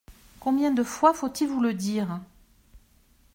[0.39, 2.19] Combien de fois faut-il vous le dire?